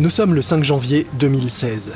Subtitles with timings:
[0.00, 1.92] Nous sommes le 5 janvier 2016.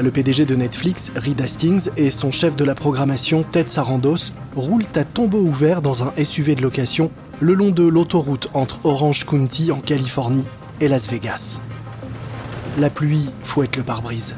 [0.00, 4.86] Le PDG de Netflix, Reed Hastings, et son chef de la programmation, Ted Sarandos, roulent
[4.94, 9.70] à tombeau ouvert dans un SUV de location le long de l'autoroute entre Orange County
[9.70, 10.46] en Californie
[10.80, 11.60] et Las Vegas.
[12.78, 14.34] La pluie fouette le pare-brise.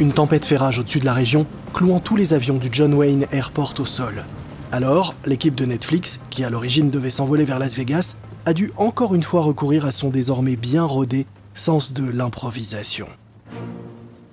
[0.00, 3.26] Une tempête fait rage au-dessus de la région, clouant tous les avions du John Wayne
[3.30, 4.24] Airport au sol.
[4.72, 8.16] Alors, l'équipe de Netflix, qui à l'origine devait s'envoler vers Las Vegas,
[8.46, 13.08] a dû encore une fois recourir à son désormais bien rodé sens de l'improvisation.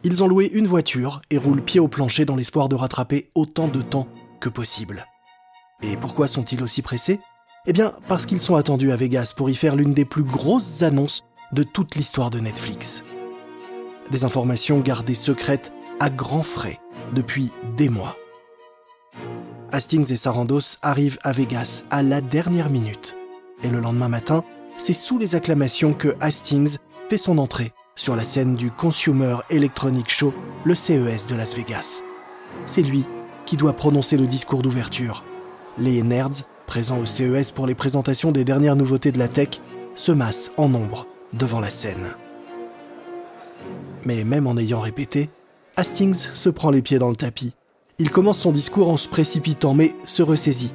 [0.04, 3.68] Ils ont loué une voiture et roulent pied au plancher dans l'espoir de rattraper autant
[3.68, 4.08] de temps
[4.40, 5.08] que possible.
[5.82, 7.20] Et pourquoi sont-ils aussi pressés?
[7.66, 10.84] Eh bien, parce qu'ils sont attendus à Vegas pour y faire l'une des plus grosses
[10.84, 13.04] annonces de toute l'histoire de Netflix.
[14.12, 16.80] Des informations gardées secrètes à grands frais
[17.14, 18.16] depuis des mois.
[19.72, 23.16] Hastings et Sarandos arrivent à Vegas à la dernière minute.
[23.64, 24.44] Et le lendemain matin,
[24.78, 26.78] c'est sous les acclamations que Hastings
[27.10, 30.34] fait son entrée sur la scène du Consumer Electronic Show,
[30.66, 32.04] le CES de Las Vegas.
[32.68, 33.06] C'est lui
[33.46, 35.24] qui doit prononcer le discours d'ouverture.
[35.78, 39.62] Les nerds, présents au CES pour les présentations des dernières nouveautés de la tech,
[39.94, 42.16] se massent en nombre devant la scène.
[44.04, 45.30] Mais même en ayant répété,
[45.78, 47.54] Hastings se prend les pieds dans le tapis.
[47.98, 50.74] Il commence son discours en se précipitant, mais se ressaisit.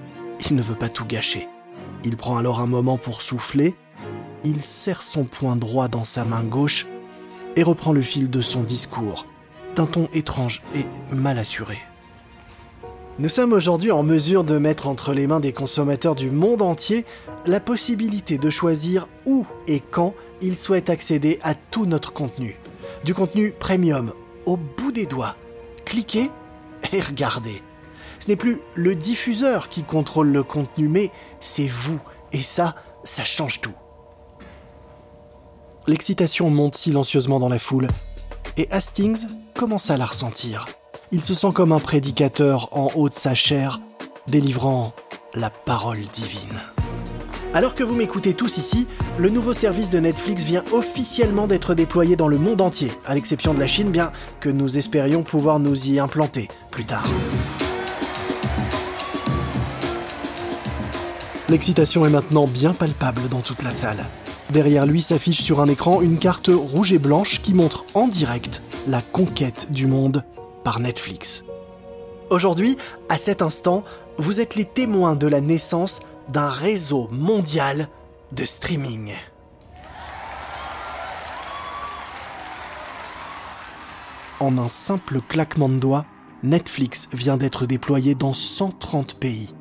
[0.49, 1.47] Il ne veut pas tout gâcher.
[2.05, 3.75] Il prend alors un moment pour souffler,
[4.45, 6.87] il serre son poing droit dans sa main gauche
[7.57, 9.27] et reprend le fil de son discours,
[9.75, 11.77] d'un ton étrange et mal assuré.
[13.19, 17.05] Nous sommes aujourd'hui en mesure de mettre entre les mains des consommateurs du monde entier
[17.45, 22.57] la possibilité de choisir où et quand ils souhaitent accéder à tout notre contenu.
[23.05, 24.15] Du contenu premium,
[24.47, 25.37] au bout des doigts.
[25.85, 26.31] Cliquez
[26.93, 27.63] et regardez.
[28.21, 32.01] Ce n'est plus le diffuseur qui contrôle le contenu, mais c'est vous.
[32.33, 33.75] Et ça, ça change tout.
[35.89, 37.89] L'excitation monte silencieusement dans la foule,
[38.57, 40.67] et Hastings commence à la ressentir
[41.13, 43.81] il se sent comme un prédicateur en haut de sa chair,
[44.29, 44.93] délivrant
[45.35, 46.59] la parole divine.
[47.53, 48.87] Alors que vous m'écoutez tous ici,
[49.19, 53.55] le nouveau service de Netflix vient officiellement d'être déployé dans le monde entier, à l'exception
[53.55, 57.09] de la Chine, bien que nous espérions pouvoir nous y implanter plus tard.
[61.51, 64.07] L'excitation est maintenant bien palpable dans toute la salle.
[64.51, 68.63] Derrière lui s'affiche sur un écran une carte rouge et blanche qui montre en direct
[68.87, 70.25] la conquête du monde
[70.63, 71.43] par Netflix.
[72.31, 72.77] Aujourd'hui,
[73.09, 73.83] à cet instant,
[74.17, 77.89] vous êtes les témoins de la naissance d'un réseau mondial
[78.31, 79.11] de streaming.
[84.39, 86.07] En un simple claquement de doigts,
[86.45, 89.53] Netflix vient d'être déployé dans 130 pays.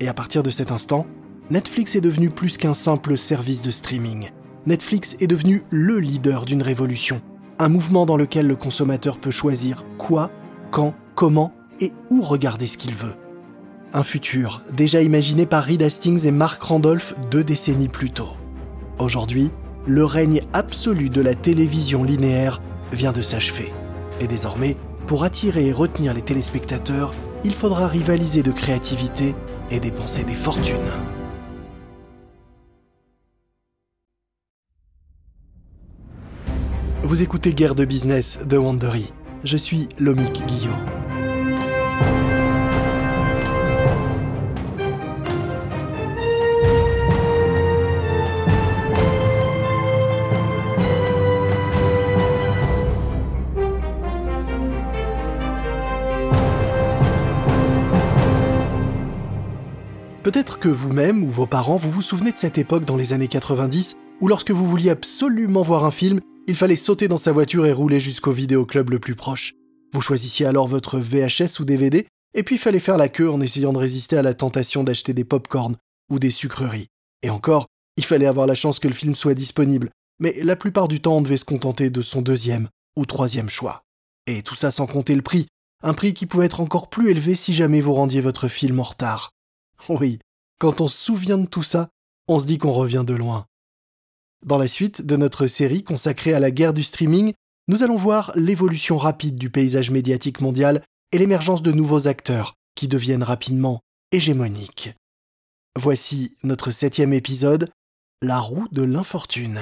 [0.00, 1.06] Et à partir de cet instant,
[1.50, 4.30] Netflix est devenu plus qu'un simple service de streaming.
[4.66, 7.20] Netflix est devenu le leader d'une révolution
[7.58, 10.30] un mouvement dans lequel le consommateur peut choisir quoi,
[10.70, 13.14] quand, comment et où regarder ce qu'il veut.
[13.92, 18.34] Un futur déjà imaginé par Reed Hastings et Mark Randolph deux décennies plus tôt.
[18.98, 19.50] Aujourd'hui,
[19.86, 22.60] le règne absolu de la télévision linéaire
[22.92, 23.72] vient de s'achever.
[24.20, 24.76] Et désormais,
[25.06, 29.34] pour attirer et retenir les téléspectateurs, il faudra rivaliser de créativité
[29.70, 30.76] et dépenser des fortunes.
[37.02, 39.12] Vous écoutez Guerre de business de Wandery.
[39.44, 40.74] Je suis Lomik Guillot.
[60.26, 63.28] Peut-être que vous-même ou vos parents, vous vous souvenez de cette époque dans les années
[63.28, 67.64] 90 où lorsque vous vouliez absolument voir un film, il fallait sauter dans sa voiture
[67.64, 69.52] et rouler jusqu'au vidéoclub le plus proche.
[69.92, 73.40] Vous choisissiez alors votre VHS ou DVD, et puis il fallait faire la queue en
[73.40, 75.76] essayant de résister à la tentation d'acheter des pop-corn
[76.10, 76.88] ou des sucreries.
[77.22, 77.66] Et encore,
[77.96, 81.18] il fallait avoir la chance que le film soit disponible, mais la plupart du temps
[81.18, 83.84] on devait se contenter de son deuxième ou troisième choix.
[84.26, 85.46] Et tout ça sans compter le prix,
[85.84, 88.82] un prix qui pouvait être encore plus élevé si jamais vous rendiez votre film en
[88.82, 89.30] retard.
[89.88, 90.18] Oui,
[90.58, 91.88] quand on se souvient de tout ça,
[92.28, 93.46] on se dit qu'on revient de loin.
[94.44, 97.32] Dans la suite de notre série consacrée à la guerre du streaming,
[97.68, 100.82] nous allons voir l'évolution rapide du paysage médiatique mondial
[101.12, 103.80] et l'émergence de nouveaux acteurs qui deviennent rapidement
[104.12, 104.94] hégémoniques.
[105.78, 107.68] Voici notre septième épisode,
[108.22, 109.60] La roue de l'infortune.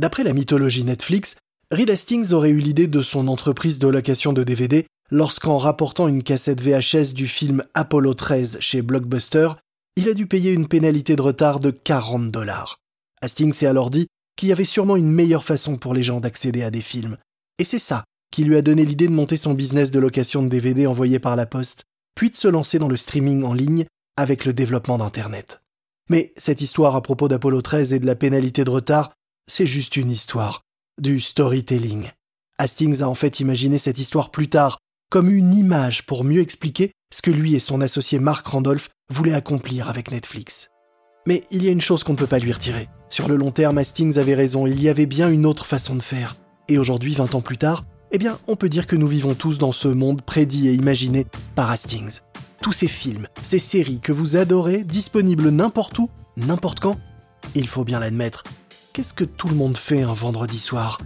[0.00, 1.36] D'après la mythologie Netflix,
[1.70, 6.22] Reed Hastings aurait eu l'idée de son entreprise de location de DVD lorsqu'en rapportant une
[6.22, 9.50] cassette VHS du film Apollo 13 chez Blockbuster,
[9.96, 12.78] il a dû payer une pénalité de retard de 40 dollars.
[13.22, 16.62] Hastings s'est alors dit qu'il y avait sûrement une meilleure façon pour les gens d'accéder
[16.62, 17.16] à des films.
[17.58, 20.48] Et c'est ça qui lui a donné l'idée de monter son business de location de
[20.48, 23.86] DVD envoyé par la poste, puis de se lancer dans le streaming en ligne
[24.18, 25.62] avec le développement d'Internet.
[26.10, 29.12] Mais cette histoire à propos d'Apollo 13 et de la pénalité de retard,
[29.46, 30.62] c'est juste une histoire,
[31.00, 32.10] du storytelling.
[32.58, 34.78] Hastings a en fait imaginé cette histoire plus tard
[35.10, 39.34] comme une image pour mieux expliquer ce que lui et son associé Mark Randolph voulaient
[39.34, 40.70] accomplir avec Netflix.
[41.26, 42.88] Mais il y a une chose qu'on ne peut pas lui retirer.
[43.08, 46.02] Sur le long terme, Hastings avait raison, il y avait bien une autre façon de
[46.02, 46.36] faire.
[46.68, 49.58] Et aujourd'hui, 20 ans plus tard, eh bien, on peut dire que nous vivons tous
[49.58, 52.20] dans ce monde prédit et imaginé par Hastings.
[52.62, 56.98] Tous ces films, ces séries que vous adorez, disponibles n'importe où, n'importe quand,
[57.54, 58.44] il faut bien l'admettre.
[58.92, 60.98] Qu'est-ce que tout le monde fait un vendredi soir?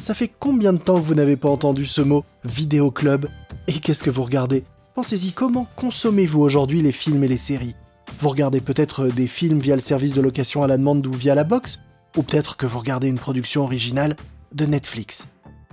[0.00, 3.28] Ça fait combien de temps que vous n'avez pas entendu ce mot vidéo club?
[3.70, 4.64] Et qu'est-ce que vous regardez?
[4.96, 7.76] Pensez-y, comment consommez-vous aujourd'hui les films et les séries?
[8.18, 11.36] Vous regardez peut-être des films via le service de location à la demande ou via
[11.36, 11.78] la box?
[12.16, 14.16] Ou peut-être que vous regardez une production originale
[14.52, 15.28] de Netflix?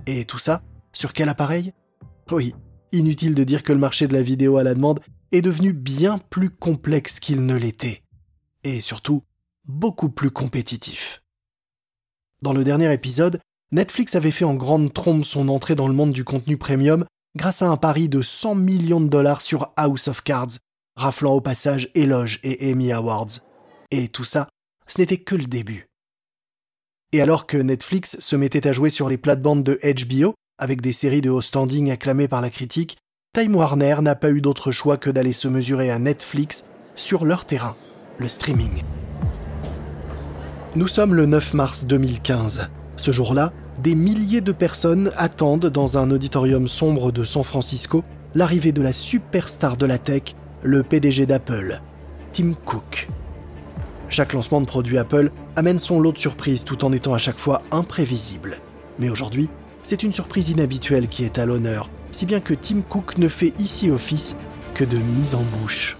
[0.06, 0.62] Et tout ça,
[0.94, 1.74] sur quel appareil?
[2.30, 2.54] Oui,
[2.92, 5.00] inutile de dire que le marché de la vidéo à la demande
[5.32, 8.04] est devenu bien plus complexe qu'il ne l'était.
[8.64, 9.24] Et surtout,
[9.66, 11.24] beaucoup plus compétitif.
[12.44, 13.40] Dans le dernier épisode,
[13.72, 17.04] Netflix avait fait en grande trompe son entrée dans le monde du contenu premium
[17.38, 20.58] grâce à un pari de 100 millions de dollars sur House of Cards,
[20.96, 23.40] raflant au passage éloges et Emmy Awards.
[23.92, 24.50] Et tout ça,
[24.88, 25.86] ce n'était que le début.
[27.14, 30.94] Et alors que Netflix se mettait à jouer sur les plates-bandes de HBO, avec des
[30.94, 32.98] séries de haut standing acclamées par la critique,
[33.34, 37.46] Time Warner n'a pas eu d'autre choix que d'aller se mesurer à Netflix sur leur
[37.46, 37.76] terrain,
[38.18, 38.82] le streaming.
[40.76, 42.70] Nous sommes le 9 mars 2015.
[42.98, 48.04] Ce jour-là, des milliers de personnes attendent dans un auditorium sombre de San Francisco
[48.34, 51.82] l'arrivée de la superstar de la tech, le PDG d'Apple,
[52.34, 53.08] Tim Cook.
[54.10, 57.38] Chaque lancement de produit Apple amène son lot de surprises tout en étant à chaque
[57.38, 58.58] fois imprévisible.
[59.00, 59.50] Mais aujourd'hui,
[59.84, 63.54] c'est une surprise inhabituelle qui est à l'honneur, si bien que Tim Cook ne fait
[63.60, 64.38] ici office
[64.74, 65.98] que de mise en bouche.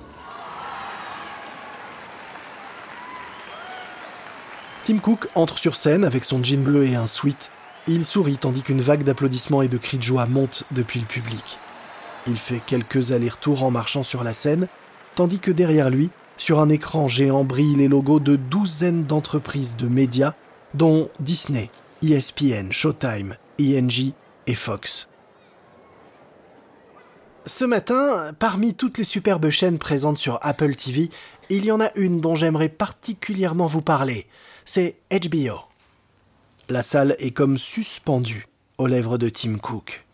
[4.84, 7.52] Tim Cook entre sur scène avec son jean bleu et un sweat.
[7.90, 11.58] Il sourit tandis qu'une vague d'applaudissements et de cris de joie monte depuis le public.
[12.28, 14.68] Il fait quelques allers-retours en marchant sur la scène,
[15.16, 19.88] tandis que derrière lui, sur un écran géant brillent les logos de douzaines d'entreprises de
[19.88, 20.34] médias,
[20.74, 21.70] dont Disney,
[22.04, 24.12] ESPN, Showtime, ING
[24.48, 25.08] et Fox.
[27.46, 31.10] Ce matin, parmi toutes les superbes chaînes présentes sur Apple TV,
[31.50, 34.28] il y en a une dont j'aimerais particulièrement vous parler.
[34.66, 35.67] C'est HBO.
[36.70, 38.46] La salle est comme suspendue
[38.78, 40.06] aux lèvres de Tim Cook.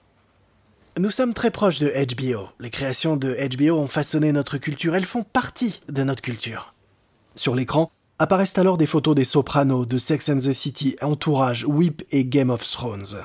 [1.00, 2.48] Nous sommes très proches de HBO.
[2.60, 6.76] Les créations de HBO ont façonné notre culture, elles font partie de notre culture.
[7.34, 12.04] Sur l'écran, apparaissent alors des photos des Sopranos, de Sex and the City, Entourage, Whip
[12.12, 13.18] et Game of Thrones.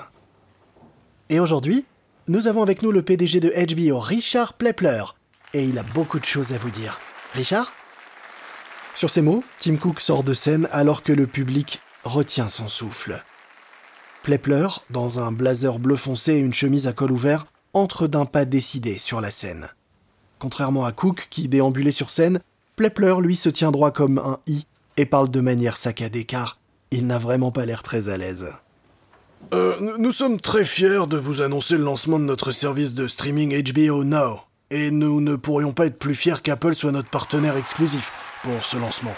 [1.28, 1.84] Et aujourd'hui,
[2.28, 5.04] nous avons avec nous le PDG de HBO, Richard Plepler,
[5.52, 6.98] et il a beaucoup de choses à vous dire.
[7.34, 7.74] Richard?
[8.94, 13.22] Sur ces mots, Tim Cook sort de scène alors que le public retient son souffle.
[14.22, 18.44] Plepler, dans un blazer bleu foncé et une chemise à col ouvert, entre d'un pas
[18.44, 19.68] décidé sur la scène.
[20.38, 22.40] Contrairement à Cook, qui déambulait sur scène,
[22.76, 24.64] Plepler, lui, se tient droit comme un i
[24.96, 26.58] et parle de manière saccadée car
[26.90, 28.48] il n'a vraiment pas l'air très à l'aise.
[29.52, 33.62] Euh, nous sommes très fiers de vous annoncer le lancement de notre service de streaming
[33.62, 34.40] HBO Now.
[34.70, 38.76] Et nous ne pourrions pas être plus fiers qu'Apple soit notre partenaire exclusif pour ce
[38.76, 39.14] lancement.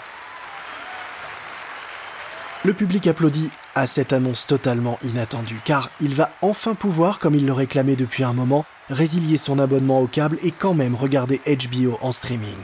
[2.63, 7.47] Le public applaudit à cette annonce totalement inattendue, car il va enfin pouvoir, comme il
[7.47, 11.97] le réclamait depuis un moment, résilier son abonnement au câble et quand même regarder HBO
[12.01, 12.59] en streaming.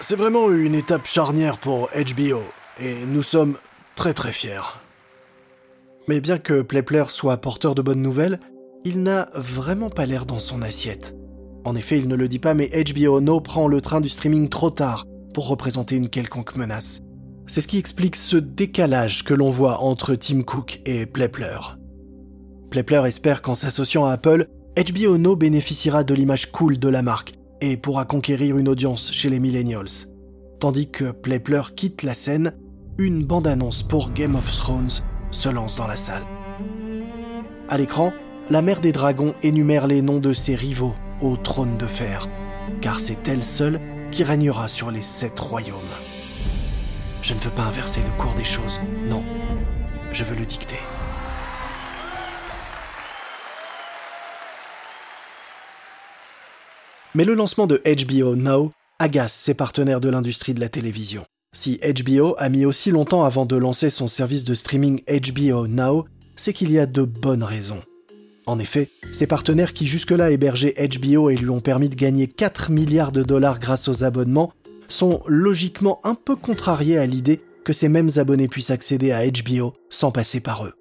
[0.00, 2.42] C'est vraiment une étape charnière pour HBO,
[2.78, 3.56] et nous sommes
[3.96, 4.78] très très fiers.
[6.06, 8.38] Mais bien que Plepler soit porteur de bonnes nouvelles,
[8.84, 11.16] il n'a vraiment pas l'air dans son assiette.
[11.64, 14.48] En effet, il ne le dit pas, mais HBO No prend le train du streaming
[14.48, 15.04] trop tard
[15.34, 17.02] pour représenter une quelconque menace.
[17.46, 21.58] C'est ce qui explique ce décalage que l'on voit entre Tim Cook et Plepler.
[22.70, 24.46] Plepler espère qu'en s'associant à Apple,
[24.76, 29.28] HBO No bénéficiera de l'image cool de la marque et pourra conquérir une audience chez
[29.28, 30.08] les millennials.
[30.60, 32.54] Tandis que Plepler quitte la scène,
[32.98, 36.22] une bande-annonce pour Game of Thrones se lance dans la salle.
[37.68, 38.12] À l'écran,
[38.48, 42.28] la mère des dragons énumère les noms de ses rivaux au trône de fer,
[42.80, 43.80] car c'est elle seule
[44.10, 45.78] qui régnera sur les sept royaumes.
[47.22, 49.22] Je ne veux pas inverser le cours des choses, non,
[50.12, 50.74] je veux le dicter.
[57.14, 61.24] Mais le lancement de HBO Now agace ses partenaires de l'industrie de la télévision.
[61.54, 66.06] Si HBO a mis aussi longtemps avant de lancer son service de streaming HBO Now,
[66.34, 67.82] c'est qu'il y a de bonnes raisons.
[68.46, 72.72] En effet, ses partenaires qui jusque-là hébergeaient HBO et lui ont permis de gagner 4
[72.72, 74.52] milliards de dollars grâce aux abonnements
[74.92, 79.74] sont logiquement un peu contrariés à l'idée que ces mêmes abonnés puissent accéder à HBO
[79.88, 80.74] sans passer par eux.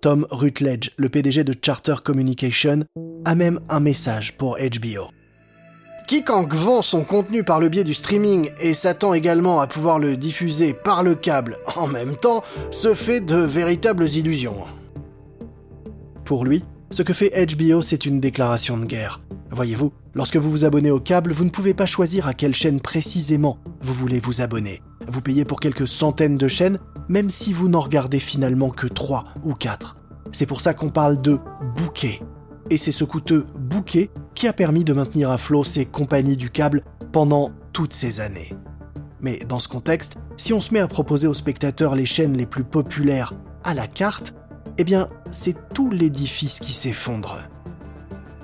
[0.00, 2.84] Tom Rutledge, le PDG de Charter Communication,
[3.24, 5.10] a même un message pour HBO.
[6.06, 10.16] Quiconque vend son contenu par le biais du streaming et s'attend également à pouvoir le
[10.16, 14.64] diffuser par le câble en même temps se fait de véritables illusions.
[16.24, 19.20] Pour lui, ce que fait HBO, c'est une déclaration de guerre.
[19.50, 22.80] Voyez-vous, lorsque vous vous abonnez au câble, vous ne pouvez pas choisir à quelle chaîne
[22.80, 24.80] précisément vous voulez vous abonner.
[25.06, 26.78] Vous payez pour quelques centaines de chaînes,
[27.08, 29.96] même si vous n'en regardez finalement que 3 ou 4.
[30.32, 31.38] C'est pour ça qu'on parle de
[31.76, 32.20] bouquet
[32.70, 36.50] et c'est ce coûteux bouquet qui a permis de maintenir à flot ces compagnies du
[36.50, 38.54] câble pendant toutes ces années.
[39.20, 42.46] Mais dans ce contexte, si on se met à proposer aux spectateurs les chaînes les
[42.46, 44.34] plus populaires à la carte,
[44.78, 47.38] eh bien, c'est tout l'édifice qui s'effondre.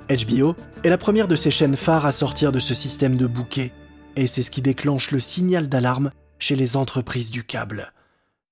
[0.09, 3.71] HBO est la première de ces chaînes phares à sortir de ce système de bouquet,
[4.15, 7.91] et c'est ce qui déclenche le signal d'alarme chez les entreprises du câble.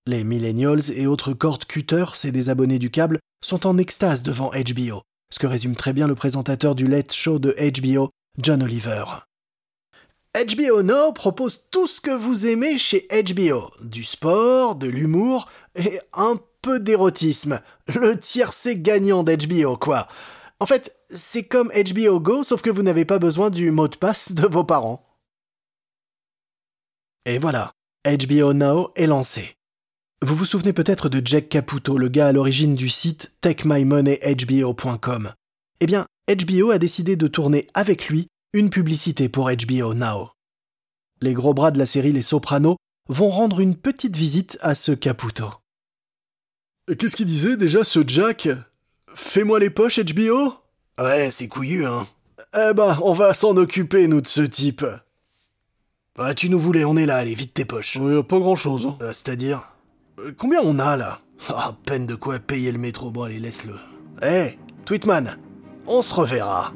[0.08, 4.50] Les millennials et autres cord cutters et des abonnés du câble sont en extase devant
[4.50, 8.10] HBO, ce que résume très bien le présentateur du Late Show de HBO,
[8.42, 9.04] John Oliver.
[10.36, 13.70] HBO Now propose tout ce que vous aimez chez HBO.
[13.82, 17.62] Du sport, de l'humour et un peu d'érotisme.
[17.88, 20.08] Le tiercé gagnant d'HBO, quoi.
[20.60, 23.98] En fait, c'est comme HBO Go, sauf que vous n'avez pas besoin du mot de
[23.98, 25.06] passe de vos parents.
[27.26, 27.74] Et voilà,
[28.06, 29.56] HBO Now est lancé.
[30.22, 35.34] Vous vous souvenez peut-être de Jack Caputo, le gars à l'origine du site TakeMyMoneyHBO.com.
[35.82, 40.30] Eh bien, HBO a décidé de tourner avec lui une publicité pour HBO Now.
[41.22, 42.78] Les gros bras de la série Les Sopranos
[43.10, 45.63] vont rendre une petite visite à ce Caputo.
[46.98, 48.50] Qu'est-ce qu'il disait déjà ce Jack?
[49.16, 50.54] Fais-moi les poches HBO
[51.00, 52.06] Ouais, c'est couillu, hein.
[52.56, 54.86] Eh ben, on va s'en occuper, nous, de ce type.
[56.18, 57.98] Ah, tu nous voulais, on est là, allez, vite tes poches.
[58.00, 58.86] Oui, pas grand-chose.
[58.86, 58.98] Hein.
[59.02, 59.64] Euh, C'est-à-dire?
[60.20, 61.20] Euh, Combien on a, là?
[61.50, 63.74] Ah, peine de quoi payer le métro, bon allez, laisse-le.
[64.22, 65.38] Hé, Tweetman,
[65.88, 66.74] on se reverra.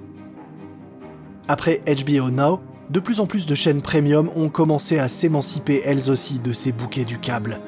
[1.48, 2.60] Après HBO Now,
[2.90, 6.72] de plus en plus de chaînes premium ont commencé à s'émanciper elles aussi de ces
[6.72, 7.60] bouquets du câble.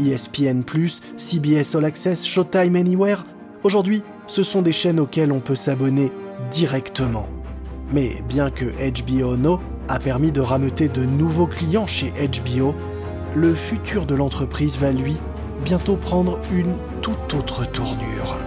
[0.00, 0.62] ESPN,
[1.16, 3.24] CBS All Access, Showtime Anywhere,
[3.62, 6.12] aujourd'hui, ce sont des chaînes auxquelles on peut s'abonner
[6.50, 7.28] directement.
[7.92, 12.74] Mais bien que HBO Now a permis de rameuter de nouveaux clients chez HBO,
[13.36, 15.16] le futur de l'entreprise va lui
[15.64, 18.38] bientôt prendre une toute autre tournure.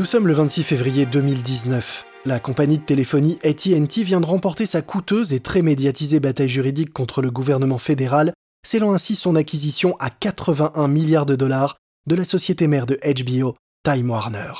[0.00, 2.06] Nous sommes le 26 février 2019.
[2.24, 6.94] La compagnie de téléphonie AT&T vient de remporter sa coûteuse et très médiatisée bataille juridique
[6.94, 8.32] contre le gouvernement fédéral,
[8.66, 11.76] scellant ainsi son acquisition à 81 milliards de dollars
[12.06, 14.52] de la société mère de HBO, Time Warner.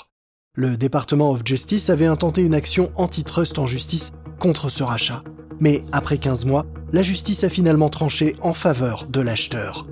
[0.57, 5.25] Le département of Justice avait intenté une action antitrust en justice contre ce rachat.
[5.59, 9.87] Mais après 15 mois, la justice a finalement tranché en faveur de l'acheteur.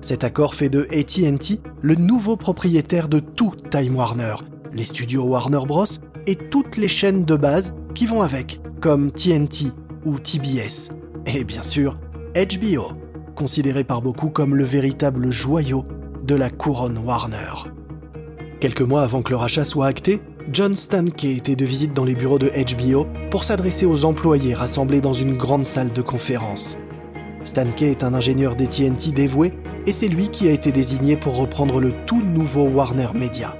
[0.00, 4.36] Cet accord fait de AT&T le nouveau propriétaire de tout Time Warner,
[4.74, 5.86] les studios Warner Bros.
[6.26, 9.66] et toutes les chaînes de base qui vont avec, comme TNT
[10.04, 10.90] ou TBS.
[11.26, 11.96] Et bien sûr,
[12.34, 12.92] HBO,
[13.34, 15.84] considéré par beaucoup comme le véritable joyau
[16.24, 17.70] de la couronne Warner.
[18.60, 20.20] Quelques mois avant que le rachat soit acté,
[20.52, 25.00] John Stankey était de visite dans les bureaux de HBO pour s'adresser aux employés rassemblés
[25.00, 26.76] dans une grande salle de conférence.
[27.44, 29.52] Stankey est un ingénieur des TNT dévoué
[29.86, 33.56] et c'est lui qui a été désigné pour reprendre le tout nouveau Warner Media.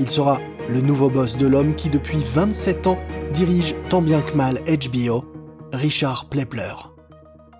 [0.00, 2.98] Il sera le nouveau boss de l'homme qui depuis 27 ans
[3.32, 5.24] dirige tant bien que mal HBO,
[5.72, 6.74] Richard Plepler.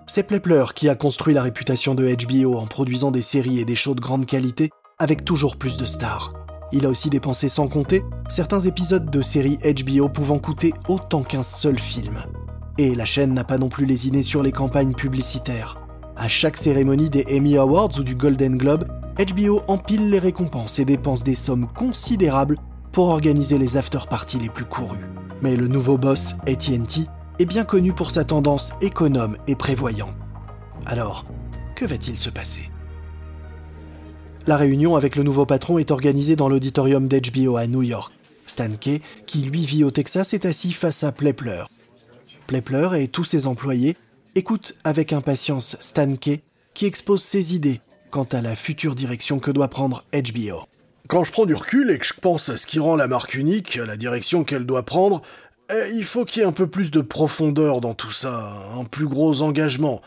[0.07, 3.75] C'est Plepler qui a construit la réputation de HBO en produisant des séries et des
[3.75, 6.33] shows de grande qualité avec toujours plus de stars.
[6.71, 11.43] Il a aussi dépensé sans compter certains épisodes de séries HBO pouvant coûter autant qu'un
[11.43, 12.17] seul film.
[12.77, 15.79] Et la chaîne n'a pas non plus lésiné sur les campagnes publicitaires.
[16.15, 18.85] À chaque cérémonie des Emmy Awards ou du Golden Globe,
[19.17, 22.57] HBO empile les récompenses et dépense des sommes considérables
[22.91, 24.99] pour organiser les after-parties les plus courus.
[25.41, 27.01] Mais le nouveau boss, AT&T,
[27.39, 30.15] est bien connu pour sa tendance économe et prévoyante.
[30.85, 31.25] Alors,
[31.75, 32.69] que va-t-il se passer?
[34.47, 38.11] La réunion avec le nouveau patron est organisée dans l'auditorium d'HBO à New York.
[38.47, 41.63] Stan Kay, qui lui vit au Texas, est assis face à Plepler.
[42.47, 43.95] Plepler et tous ses employés
[44.35, 46.41] écoutent avec impatience Stan Kay,
[46.73, 47.79] qui expose ses idées
[48.09, 50.65] quant à la future direction que doit prendre HBO.
[51.09, 53.33] Quand je prends du recul et que je pense à ce qui rend la marque
[53.33, 55.23] unique, à la direction qu'elle doit prendre,
[55.71, 58.83] eh, il faut qu'il y ait un peu plus de profondeur dans tout ça, un
[58.83, 60.03] plus gros engagement.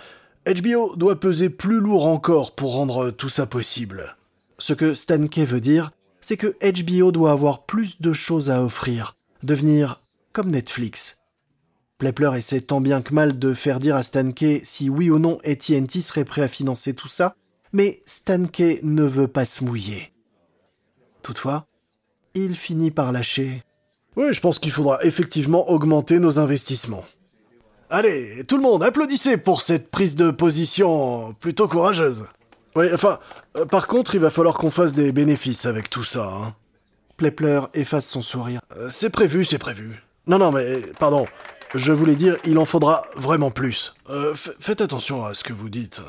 [0.47, 4.16] HBO doit peser plus lourd encore pour rendre tout ça possible.
[4.59, 5.90] Ce que Stan Kay veut dire,
[6.21, 11.18] c'est que HBO doit avoir plus de choses à offrir, devenir comme Netflix.
[11.99, 15.18] Plepler essaie tant bien que mal de faire dire à Stan Kay si oui ou
[15.18, 17.35] non AT&T serait prêt à financer tout ça,
[17.73, 20.12] mais Stan Kay ne veut pas se mouiller.
[21.23, 21.67] Toutefois,
[22.35, 23.62] il finit par lâcher.
[24.17, 27.05] Oui, je pense qu'il faudra effectivement augmenter nos investissements.
[27.91, 32.26] Allez, tout le monde, applaudissez pour cette prise de position plutôt courageuse.
[32.75, 33.19] Oui, enfin,
[33.57, 36.26] euh, par contre, il va falloir qu'on fasse des bénéfices avec tout ça.
[36.26, 36.55] Hein.
[37.19, 38.61] Plepler efface son sourire.
[38.76, 40.02] Euh, c'est prévu, c'est prévu.
[40.26, 41.26] Non, non, mais pardon.
[41.75, 43.95] Je voulais dire, il en faudra vraiment plus.
[44.11, 46.02] Euh, faites attention à ce que vous dites.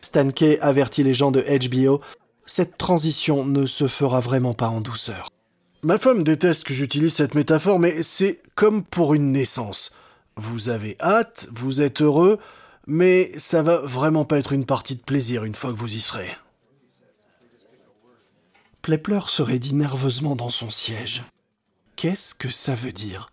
[0.00, 2.00] Stankey avertit les gens de HBO
[2.46, 5.28] cette transition ne se fera vraiment pas en douceur.
[5.82, 9.92] Ma femme déteste que j'utilise cette métaphore, mais c'est comme pour une naissance.
[10.36, 12.38] Vous avez hâte, vous êtes heureux,
[12.86, 16.00] mais ça va vraiment pas être une partie de plaisir une fois que vous y
[16.00, 16.30] serez.
[18.80, 21.22] Plepler se raidit nerveusement dans son siège.
[21.96, 23.28] Qu'est-ce que ça veut dire?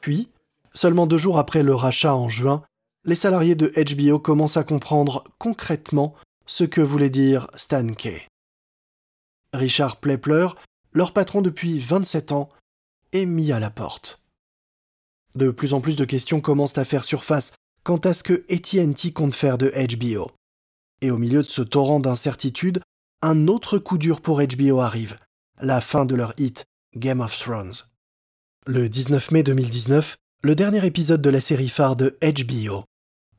[0.00, 0.28] Puis,
[0.74, 2.62] seulement deux jours après le rachat en juin,
[3.04, 6.14] les salariés de HBO commencent à comprendre concrètement
[6.46, 8.26] ce que voulait dire Stan Kay.
[9.52, 10.48] Richard Plepler,
[10.92, 12.48] leur patron depuis 27 ans,
[13.12, 14.20] est mis à la porte.
[15.34, 17.52] De plus en plus de questions commencent à faire surface
[17.84, 20.30] quant à ce que AT&T compte faire de HBO.
[21.02, 22.80] Et au milieu de ce torrent d'incertitudes,
[23.22, 25.18] un autre coup dur pour HBO arrive,
[25.60, 26.64] la fin de leur hit
[26.96, 27.74] Game of Thrones.
[28.66, 32.84] Le 19 mai 2019, le dernier épisode de la série phare de HBO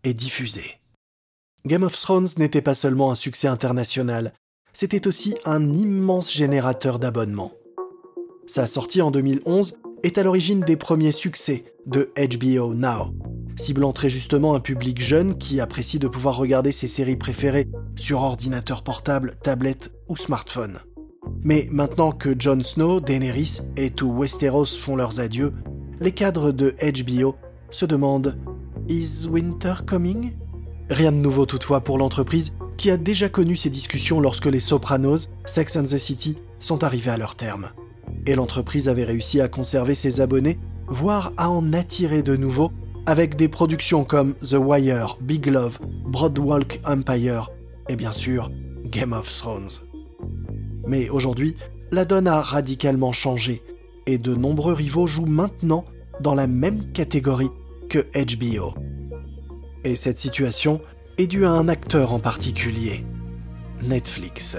[0.04, 0.80] est diffusé.
[1.68, 4.32] Game of Thrones n'était pas seulement un succès international,
[4.72, 7.52] c'était aussi un immense générateur d'abonnements.
[8.46, 13.14] Sa sortie en 2011 est à l'origine des premiers succès de HBO Now,
[13.58, 18.22] ciblant très justement un public jeune qui apprécie de pouvoir regarder ses séries préférées sur
[18.22, 20.80] ordinateur portable, tablette ou smartphone.
[21.44, 25.52] Mais maintenant que Jon Snow, Daenerys et tout Westeros font leurs adieux,
[26.00, 27.36] les cadres de HBO
[27.72, 28.38] se demandent
[28.88, 30.32] Is winter coming?
[30.90, 35.28] Rien de nouveau toutefois pour l'entreprise qui a déjà connu ces discussions lorsque les Sopranos,
[35.46, 37.70] Sex and the City sont arrivés à leur terme.
[38.26, 42.72] Et l'entreprise avait réussi à conserver ses abonnés, voire à en attirer de nouveaux,
[43.06, 47.50] avec des productions comme The Wire, Big Love, Broadwalk Empire
[47.90, 48.50] et bien sûr
[48.86, 49.70] Game of Thrones.
[50.86, 51.56] Mais aujourd'hui,
[51.92, 53.62] la donne a radicalement changé
[54.06, 55.86] et de nombreux rivaux jouent maintenant
[56.22, 57.50] dans la même catégorie
[57.90, 58.74] que HBO.
[59.84, 60.82] Et cette situation
[61.18, 63.06] est due à un acteur en particulier,
[63.84, 64.58] Netflix.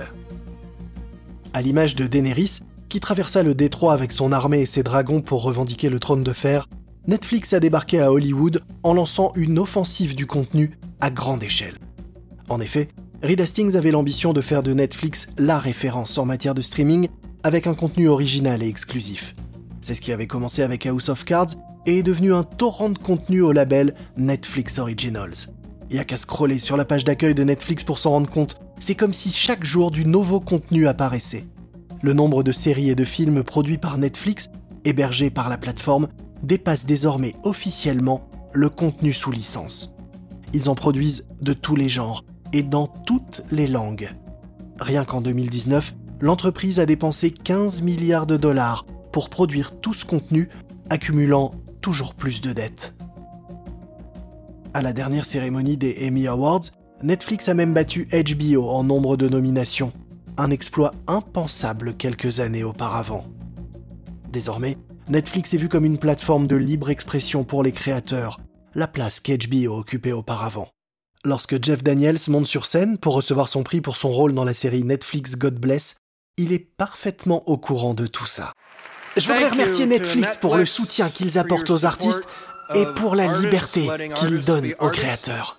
[1.52, 5.42] À l'image de Daenerys, qui traversa le détroit avec son armée et ses dragons pour
[5.42, 6.66] revendiquer le trône de fer,
[7.06, 11.74] Netflix a débarqué à Hollywood en lançant une offensive du contenu à grande échelle.
[12.48, 12.88] En effet,
[13.22, 17.08] Reed Hastings avait l'ambition de faire de Netflix la référence en matière de streaming
[17.42, 19.34] avec un contenu original et exclusif.
[19.88, 21.54] C'est ce qui avait commencé avec House of Cards
[21.86, 25.48] et est devenu un torrent de contenu au label Netflix Originals.
[25.88, 28.60] Il n'y a qu'à scroller sur la page d'accueil de Netflix pour s'en rendre compte,
[28.78, 31.46] c'est comme si chaque jour du nouveau contenu apparaissait.
[32.02, 34.50] Le nombre de séries et de films produits par Netflix,
[34.84, 36.08] hébergés par la plateforme,
[36.42, 39.94] dépasse désormais officiellement le contenu sous licence.
[40.52, 44.10] Ils en produisent de tous les genres et dans toutes les langues.
[44.80, 50.48] Rien qu'en 2019, l'entreprise a dépensé 15 milliards de dollars pour produire tout ce contenu,
[50.90, 52.94] accumulant toujours plus de dettes.
[54.74, 56.70] À la dernière cérémonie des Emmy Awards,
[57.02, 59.92] Netflix a même battu HBO en nombre de nominations,
[60.36, 63.24] un exploit impensable quelques années auparavant.
[64.30, 64.76] Désormais,
[65.08, 68.40] Netflix est vu comme une plateforme de libre expression pour les créateurs,
[68.74, 70.68] la place qu'HBO occupait auparavant.
[71.24, 74.54] Lorsque Jeff Daniels monte sur scène pour recevoir son prix pour son rôle dans la
[74.54, 75.96] série Netflix God Bless,
[76.36, 78.52] il est parfaitement au courant de tout ça.
[79.16, 82.28] Je voudrais remercier Netflix pour le soutien qu'ils apportent aux artistes
[82.74, 85.58] et pour la liberté qu'ils donnent aux créateurs.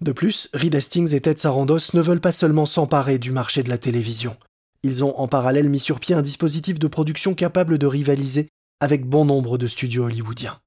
[0.00, 3.68] De plus, Reed Hastings et Ted Sarandos ne veulent pas seulement s'emparer du marché de
[3.68, 4.36] la télévision.
[4.82, 8.48] Ils ont en parallèle mis sur pied un dispositif de production capable de rivaliser
[8.80, 10.58] avec bon nombre de studios hollywoodiens.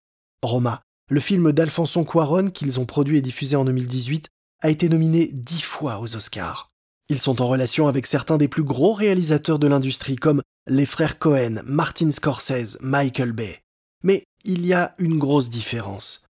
[0.41, 4.29] Roma, le film d'Alfonso Cuaron qu'ils ont produit et diffusé en 2018,
[4.61, 6.71] a été nominé dix fois aux Oscars.
[7.09, 11.19] Ils sont en relation avec certains des plus gros réalisateurs de l'industrie comme les frères
[11.19, 13.59] Cohen, Martin Scorsese, Michael Bay.
[14.03, 16.23] Mais il y a une grosse différence.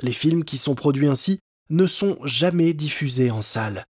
[0.00, 1.38] Les films qui sont produits ainsi
[1.70, 3.84] ne sont jamais diffusés en salle.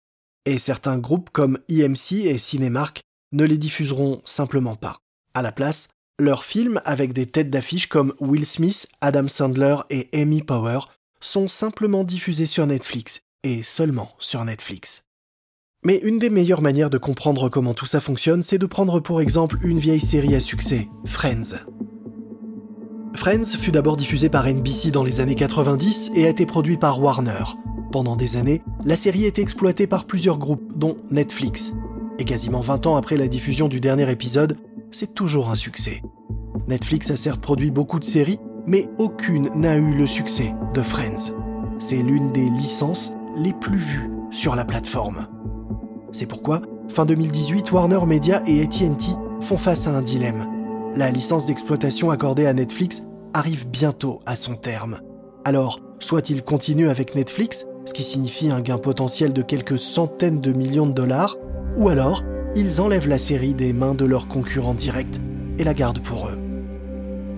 [0.46, 3.02] Et certains groupes comme EMC et Cinemark
[3.32, 4.98] ne les diffuseront simplement pas.
[5.34, 10.10] À la place, leurs films avec des têtes d'affiche comme Will Smith, Adam Sandler et
[10.14, 10.80] Amy Power
[11.20, 15.04] sont simplement diffusés sur Netflix, et seulement sur Netflix.
[15.84, 19.20] Mais une des meilleures manières de comprendre comment tout ça fonctionne, c'est de prendre pour
[19.20, 21.66] exemple une vieille série à succès, Friends.
[23.16, 27.02] Friends fut d'abord diffusé par NBC dans les années 90 et a été produit par
[27.02, 27.44] Warner.
[27.92, 31.74] Pendant des années, la série a été exploitée par plusieurs groupes, dont Netflix.
[32.20, 34.58] Et quasiment 20 ans après la diffusion du dernier épisode,
[34.92, 36.04] c'est toujours un succès.
[36.68, 41.36] Netflix a certes produit beaucoup de séries, mais aucune n'a eu le succès de Friends.
[41.80, 45.28] C'est l'une des licences les plus vues sur la plateforme.
[46.12, 50.46] C'est pourquoi, fin 2018, Warner Media et ATT font face à un dilemme.
[50.96, 55.00] La licence d'exploitation accordée à Netflix arrive bientôt à son terme.
[55.46, 60.42] Alors, soit ils continuent avec Netflix, ce qui signifie un gain potentiel de quelques centaines
[60.42, 61.38] de millions de dollars,
[61.78, 62.24] ou alors
[62.56, 65.20] ils enlèvent la série des mains de leurs concurrents directs
[65.58, 66.38] et la gardent pour eux.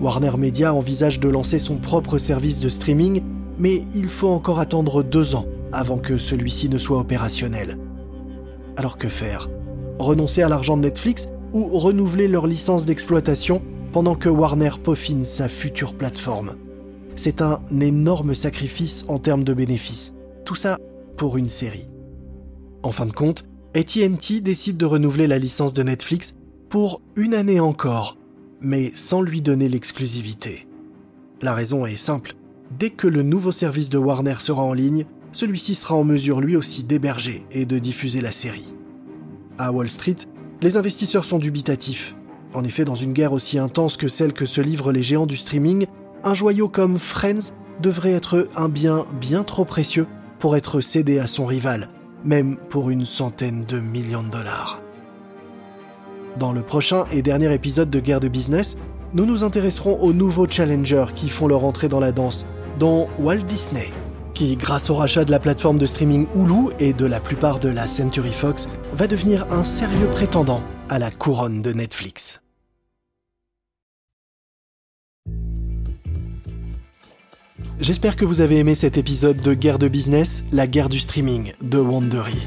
[0.00, 3.22] Warner Media envisage de lancer son propre service de streaming,
[3.56, 7.78] mais il faut encore attendre deux ans avant que celui-ci ne soit opérationnel.
[8.76, 9.48] Alors que faire?
[9.98, 15.48] Renoncer à l'argent de Netflix ou renouveler leur licence d'exploitation pendant que Warner peaufine sa
[15.48, 16.56] future plateforme?
[17.14, 20.16] C'est un énorme sacrifice en termes de bénéfices.
[20.44, 20.78] Tout ça
[21.16, 21.88] pour une série.
[22.82, 23.44] En fin de compte,
[23.76, 26.36] ATT décide de renouveler la licence de Netflix
[26.68, 28.18] pour une année encore,
[28.60, 30.66] mais sans lui donner l'exclusivité.
[31.40, 32.34] La raison est simple.
[32.76, 36.56] Dès que le nouveau service de Warner sera en ligne, celui-ci sera en mesure lui
[36.56, 38.72] aussi d'héberger et de diffuser la série.
[39.58, 40.16] À Wall Street,
[40.62, 42.16] les investisseurs sont dubitatifs.
[42.54, 45.36] En effet, dans une guerre aussi intense que celle que se livrent les géants du
[45.36, 45.86] streaming,
[46.22, 50.06] un joyau comme Friends devrait être un bien bien trop précieux
[50.38, 51.88] pour être cédé à son rival,
[52.24, 54.80] même pour une centaine de millions de dollars.
[56.38, 58.78] Dans le prochain et dernier épisode de Guerre de Business,
[59.12, 62.46] nous nous intéresserons aux nouveaux challengers qui font leur entrée dans la danse,
[62.78, 63.90] dont Walt Disney,
[64.34, 67.68] qui, grâce au rachat de la plateforme de streaming Hulu et de la plupart de
[67.68, 72.42] la Century Fox, va devenir un sérieux prétendant à la couronne de Netflix.
[77.80, 81.52] J'espère que vous avez aimé cet épisode de Guerre de Business, la guerre du streaming
[81.60, 82.46] de Wandery.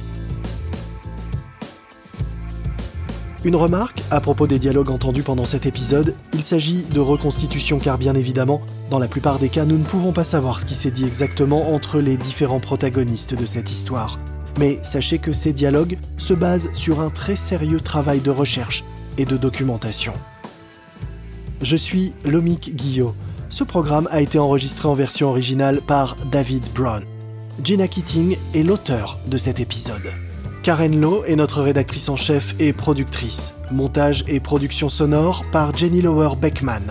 [3.43, 7.97] Une remarque à propos des dialogues entendus pendant cet épisode, il s'agit de reconstitution car
[7.97, 10.91] bien évidemment, dans la plupart des cas, nous ne pouvons pas savoir ce qui s'est
[10.91, 14.17] dit exactement entre les différents protagonistes de cette histoire.
[14.59, 18.83] Mais sachez que ces dialogues se basent sur un très sérieux travail de recherche
[19.19, 20.13] et de documentation.
[21.61, 23.13] Je suis Lomik Guillot.
[23.49, 27.03] Ce programme a été enregistré en version originale par David Brown.
[27.63, 30.11] Gina Keating est l'auteur de cet épisode.
[30.67, 33.53] Karen Lowe est notre rédactrice en chef et productrice.
[33.71, 36.87] Montage et production sonore par Jenny Lower Beckman.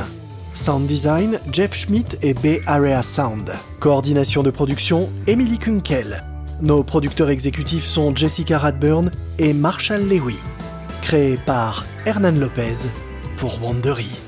[0.54, 3.52] Sound design, Jeff Schmidt et Bay Area Sound.
[3.78, 6.24] Coordination de production, Emily Kunkel.
[6.62, 10.38] Nos producteurs exécutifs sont Jessica Radburn et Marshall Lewy.
[11.02, 12.88] Créé par Hernan Lopez
[13.36, 14.25] pour Wandery.